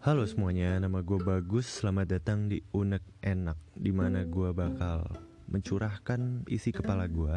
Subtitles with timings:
[0.00, 1.68] Halo semuanya, nama gue Bagus.
[1.68, 5.04] Selamat datang di Unek Enak, di mana gue bakal
[5.52, 7.36] mencurahkan isi kepala gue,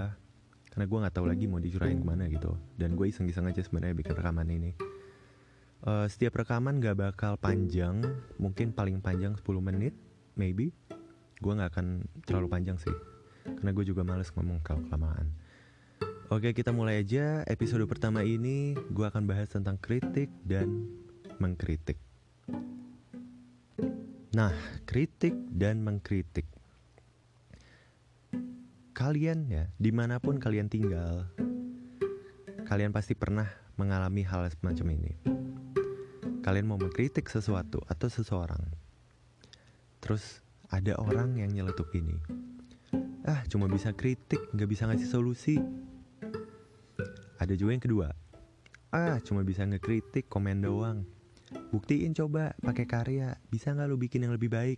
[0.72, 2.56] karena gue nggak tahu lagi mau dicurahin ke mana gitu.
[2.80, 4.72] Dan gue iseng-iseng aja sebenarnya bikin rekaman ini.
[5.84, 8.00] Uh, setiap rekaman gak bakal panjang,
[8.40, 9.92] mungkin paling panjang 10 menit,
[10.40, 10.72] maybe.
[11.44, 12.96] Gue nggak akan terlalu panjang sih,
[13.44, 15.36] karena gue juga males ngomong kalau kelamaan.
[16.32, 17.44] Oke, kita mulai aja.
[17.44, 20.88] Episode pertama ini gue akan bahas tentang kritik dan
[21.44, 22.03] mengkritik.
[24.34, 24.50] Nah,
[24.90, 26.50] kritik dan mengkritik.
[28.98, 31.30] Kalian ya, di mana pun kalian tinggal,
[32.66, 33.46] kalian pasti pernah
[33.78, 35.14] mengalami hal semacam ini.
[36.42, 38.74] Kalian mau mengkritik sesuatu atau seseorang.
[40.02, 40.42] Terus
[40.74, 42.18] ada orang yang nyeletuk ini.
[43.30, 45.62] Ah, cuma bisa kritik, gak bisa ngasih solusi.
[47.38, 48.10] Ada juga yang kedua.
[48.90, 51.13] Ah, cuma bisa ngekritik, komen doang
[51.74, 54.78] Buktiin coba pakai karya, bisa nggak lu bikin yang lebih baik?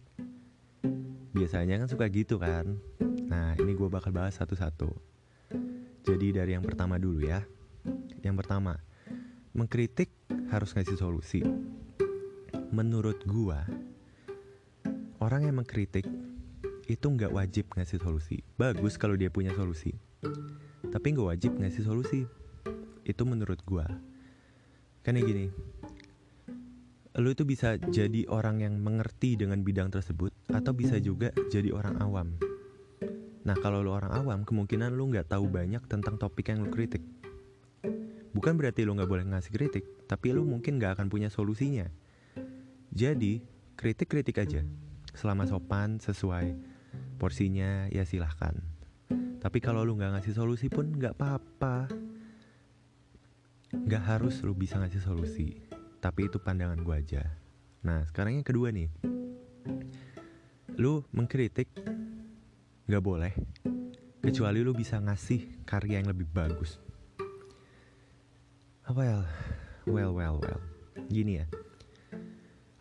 [1.36, 2.80] Biasanya kan suka gitu kan.
[3.28, 4.96] Nah, ini gue bakal bahas satu-satu.
[6.08, 7.44] Jadi dari yang pertama dulu ya.
[8.24, 8.80] Yang pertama,
[9.52, 10.08] mengkritik
[10.48, 11.44] harus ngasih solusi.
[12.72, 13.60] Menurut gue,
[15.20, 16.08] orang yang mengkritik
[16.88, 18.40] itu nggak wajib ngasih solusi.
[18.56, 19.92] Bagus kalau dia punya solusi,
[20.96, 22.24] tapi nggak wajib ngasih solusi.
[23.04, 23.84] Itu menurut gue.
[25.04, 25.52] Kan gini,
[27.16, 31.96] lu itu bisa jadi orang yang mengerti dengan bidang tersebut atau bisa juga jadi orang
[32.04, 32.36] awam.
[33.48, 37.00] Nah kalau lu orang awam kemungkinan lu nggak tahu banyak tentang topik yang lu kritik.
[38.36, 41.88] Bukan berarti lu nggak boleh ngasih kritik, tapi lu mungkin nggak akan punya solusinya.
[42.92, 43.40] Jadi
[43.80, 44.68] kritik-kritik aja,
[45.16, 46.52] selama sopan sesuai
[47.16, 48.60] porsinya ya silahkan.
[49.40, 51.88] Tapi kalau lu nggak ngasih solusi pun nggak apa-apa.
[53.72, 55.75] Nggak harus lu bisa ngasih solusi
[56.06, 57.26] tapi itu pandangan gue aja.
[57.82, 58.94] Nah sekarang yang kedua nih.
[60.78, 61.66] Lu mengkritik
[62.86, 63.34] gak boleh
[64.22, 66.78] kecuali lu bisa ngasih karya yang lebih bagus.
[68.86, 69.26] Well
[69.90, 70.62] well well well.
[71.10, 71.50] Gini ya.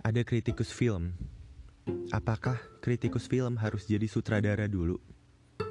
[0.04, 1.16] Ada kritikus film.
[2.12, 5.00] Apakah kritikus film harus jadi sutradara dulu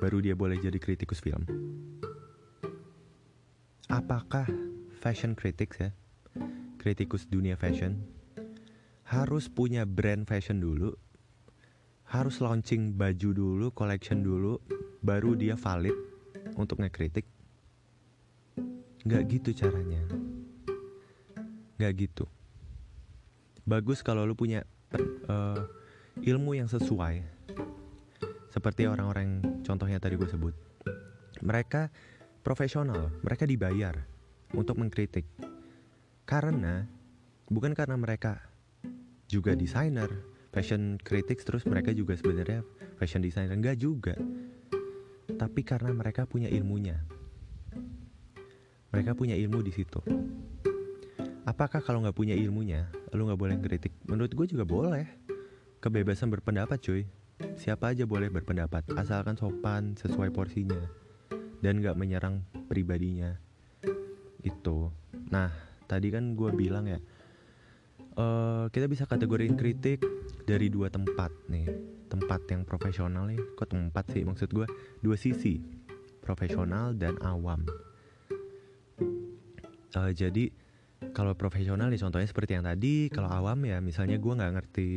[0.01, 1.45] baru dia boleh jadi kritikus film?
[3.93, 4.49] Apakah
[4.97, 5.93] fashion critics ya
[6.83, 8.03] kritikus dunia fashion
[9.07, 10.91] harus punya brand fashion dulu
[12.11, 14.59] harus launching baju dulu collection dulu
[14.99, 15.95] baru dia valid
[16.55, 17.25] untuk ngekritik.
[19.03, 20.03] Nggak gitu caranya.
[21.81, 22.25] Nggak gitu.
[23.63, 24.63] Bagus kalau lu punya
[25.27, 25.63] uh,
[26.21, 27.23] ilmu yang sesuai.
[28.53, 30.53] Seperti orang-orang contohnya tadi gue sebut.
[31.41, 31.89] Mereka
[32.45, 33.97] profesional mereka dibayar
[34.53, 35.25] untuk mengkritik
[36.23, 36.87] karena
[37.51, 38.39] bukan karena mereka
[39.27, 40.09] juga desainer,
[40.53, 42.61] fashion critics terus mereka juga sebenarnya
[43.01, 44.15] fashion designer enggak juga.
[45.33, 47.01] Tapi karena mereka punya ilmunya.
[48.93, 49.99] Mereka punya ilmu di situ.
[51.43, 53.91] Apakah kalau nggak punya ilmunya, lu nggak boleh kritik?
[54.05, 55.09] Menurut gue juga boleh.
[55.81, 57.03] Kebebasan berpendapat, cuy.
[57.59, 60.79] Siapa aja boleh berpendapat, asalkan sopan sesuai porsinya
[61.59, 63.35] dan nggak menyerang pribadinya.
[64.39, 64.91] Itu.
[65.31, 65.51] Nah,
[65.85, 66.99] tadi kan gue bilang ya
[68.17, 70.03] uh, kita bisa kategoriin kritik
[70.43, 71.67] dari dua tempat nih.
[72.13, 74.67] Tempat yang profesional nih kok tempat sih maksud gue
[75.01, 75.57] dua sisi
[76.21, 77.65] profesional dan awam.
[79.93, 80.53] Uh, jadi
[81.13, 84.89] kalau profesional nih contohnya seperti yang tadi kalau awam ya misalnya gue nggak ngerti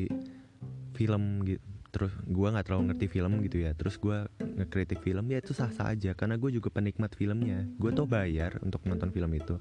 [0.97, 5.41] film gitu terus gue nggak terlalu ngerti film gitu ya terus gue ngekritik film ya
[5.41, 6.13] itu sah sah aja.
[6.13, 7.65] Karena gue juga penikmat filmnya.
[7.81, 9.57] Gue tuh bayar untuk nonton film itu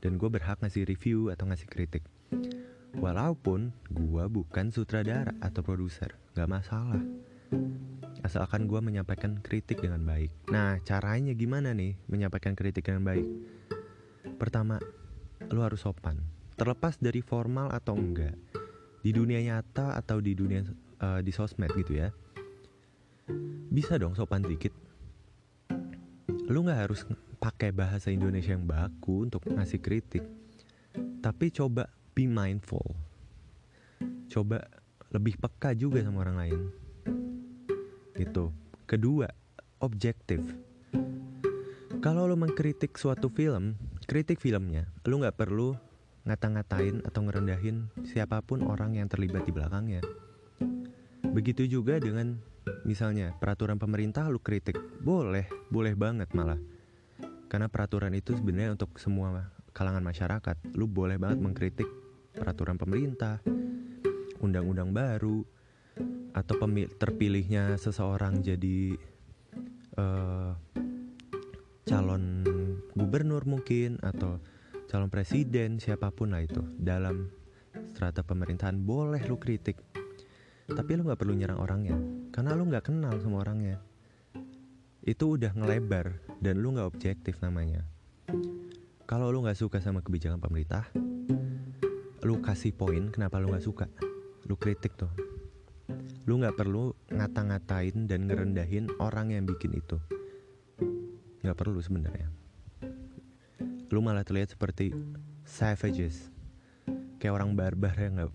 [0.00, 2.04] dan gue berhak ngasih review atau ngasih kritik.
[2.96, 7.00] Walaupun gue bukan sutradara atau produser, gak masalah.
[8.24, 10.32] Asalkan gue menyampaikan kritik dengan baik.
[10.48, 13.26] Nah, caranya gimana nih menyampaikan kritik dengan baik?
[14.40, 14.80] Pertama,
[15.52, 16.18] lo harus sopan.
[16.56, 18.34] Terlepas dari formal atau enggak.
[19.04, 20.64] Di dunia nyata atau di dunia
[21.04, 22.08] uh, di sosmed gitu ya.
[23.70, 24.72] Bisa dong sopan dikit.
[26.48, 27.04] Lu gak harus
[27.36, 30.24] pakai bahasa Indonesia yang baku untuk ngasih kritik.
[31.20, 32.96] Tapi coba be mindful.
[34.32, 34.64] Coba
[35.12, 36.60] lebih peka juga sama orang lain.
[38.16, 38.50] Gitu.
[38.88, 39.28] Kedua,
[39.84, 40.40] objektif.
[42.00, 45.74] Kalau lo mengkritik suatu film, kritik filmnya, lo nggak perlu
[46.26, 50.02] ngata-ngatain atau ngerendahin siapa pun orang yang terlibat di belakangnya.
[51.22, 52.38] Begitu juga dengan
[52.86, 56.58] misalnya peraturan pemerintah lu kritik, boleh, boleh banget malah
[57.46, 60.56] karena peraturan itu sebenarnya untuk semua kalangan masyarakat.
[60.74, 61.88] Lu boleh banget mengkritik
[62.34, 63.40] peraturan pemerintah,
[64.42, 65.46] undang-undang baru,
[66.36, 66.54] atau
[67.00, 68.98] terpilihnya seseorang jadi
[69.96, 70.52] uh,
[71.86, 72.44] calon
[72.92, 74.42] gubernur mungkin atau
[74.90, 76.60] calon presiden siapa pun lah itu.
[76.76, 77.30] Dalam
[77.94, 79.78] strata pemerintahan boleh lu kritik.
[80.66, 81.96] Tapi lu nggak perlu nyerang orangnya.
[82.34, 83.78] Karena lu nggak kenal sama orangnya
[85.06, 87.86] itu udah ngelebar dan lu nggak objektif namanya.
[89.06, 90.90] Kalau lu nggak suka sama kebijakan pemerintah
[92.26, 93.86] lu kasih poin kenapa lu nggak suka.
[94.50, 95.06] Lu kritik tuh.
[96.26, 100.02] Lu nggak perlu ngata-ngatain dan ngerendahin orang yang bikin itu.
[101.46, 102.26] Nggak perlu sebenarnya.
[103.94, 104.90] Lu malah terlihat seperti
[105.46, 106.34] savages.
[107.22, 108.32] Kayak orang barbar yang nggak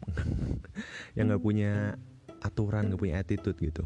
[1.19, 2.00] yang nggak punya
[2.39, 3.83] aturan nggak punya attitude gitu.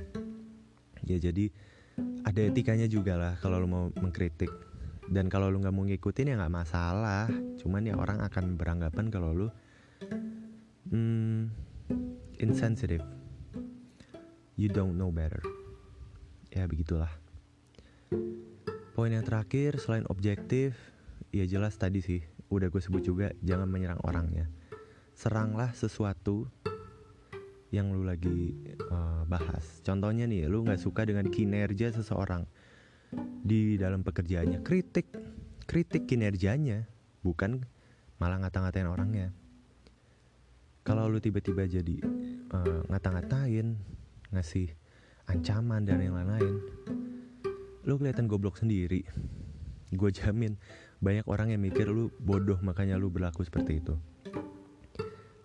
[1.02, 1.50] Ya jadi
[2.26, 4.50] ada etikanya juga lah kalau lu mau mengkritik.
[5.06, 7.30] Dan kalau lu nggak mau ngikutin ya nggak masalah.
[7.62, 9.48] Cuman ya orang akan beranggapan kalau lu
[10.90, 11.54] hmm,
[12.42, 13.06] insensitive.
[14.58, 15.44] You don't know better.
[16.50, 17.12] Ya begitulah.
[18.96, 20.72] Poin yang terakhir selain objektif,
[21.36, 24.48] ya jelas tadi sih udah gue sebut juga jangan menyerang orangnya.
[25.16, 26.48] Seranglah sesuatu
[27.76, 28.56] yang lu lagi
[28.88, 29.84] uh, bahas.
[29.84, 32.48] Contohnya nih, lu nggak suka dengan kinerja seseorang
[33.44, 35.12] di dalam pekerjaannya, kritik,
[35.68, 36.88] kritik kinerjanya,
[37.20, 37.68] bukan
[38.18, 39.28] malah ngata-ngatain orangnya.
[40.88, 42.00] Kalau lu tiba-tiba jadi
[42.56, 43.76] uh, ngata-ngatain,
[44.32, 44.72] ngasih
[45.28, 46.64] ancaman dan yang lain-lain,
[47.86, 49.06] lu kelihatan goblok sendiri
[49.94, 50.58] gue jamin
[51.00, 53.96] banyak orang yang mikir lu bodoh makanya lu berlaku seperti itu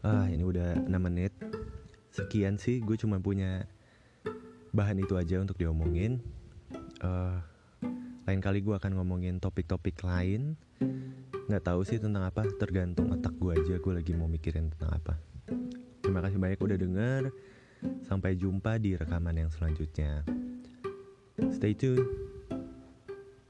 [0.00, 1.36] ah ini udah 6 menit
[2.10, 3.66] sekian sih gue cuma punya
[4.70, 6.22] bahan itu aja untuk diomongin.
[7.02, 7.38] Uh,
[8.28, 10.54] lain kali gue akan ngomongin topik-topik lain.
[11.50, 15.14] Nggak tahu sih tentang apa tergantung otak gue aja gue lagi mau mikirin tentang apa.
[16.02, 17.22] Terima kasih banyak udah denger.
[18.04, 20.22] Sampai jumpa di rekaman yang selanjutnya.
[21.56, 22.04] Stay tune.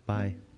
[0.06, 0.49] Bye.